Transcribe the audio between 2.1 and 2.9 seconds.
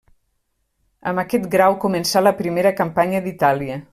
la primera